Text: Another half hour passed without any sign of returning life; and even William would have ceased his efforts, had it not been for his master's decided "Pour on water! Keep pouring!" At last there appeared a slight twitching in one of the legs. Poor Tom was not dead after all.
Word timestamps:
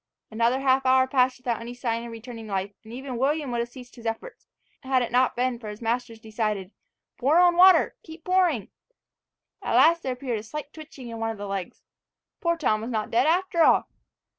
Another 0.31 0.61
half 0.61 0.83
hour 0.87 1.05
passed 1.05 1.37
without 1.37 1.61
any 1.61 1.75
sign 1.75 2.03
of 2.03 2.11
returning 2.11 2.47
life; 2.47 2.71
and 2.83 2.91
even 2.91 3.17
William 3.19 3.51
would 3.51 3.59
have 3.59 3.69
ceased 3.69 3.95
his 3.97 4.07
efforts, 4.07 4.47
had 4.81 5.03
it 5.03 5.11
not 5.11 5.35
been 5.35 5.59
for 5.59 5.69
his 5.69 5.79
master's 5.79 6.19
decided 6.19 6.71
"Pour 7.19 7.37
on 7.37 7.55
water! 7.55 7.95
Keep 8.01 8.23
pouring!" 8.23 8.69
At 9.61 9.75
last 9.75 10.01
there 10.01 10.13
appeared 10.13 10.39
a 10.39 10.43
slight 10.43 10.73
twitching 10.73 11.09
in 11.09 11.19
one 11.19 11.29
of 11.29 11.37
the 11.37 11.45
legs. 11.47 11.83
Poor 12.39 12.57
Tom 12.57 12.81
was 12.81 12.89
not 12.89 13.11
dead 13.11 13.27
after 13.27 13.61
all. 13.61 13.89